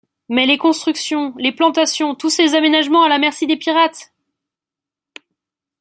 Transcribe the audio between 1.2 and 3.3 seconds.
les plantations, tous ces aménagements à la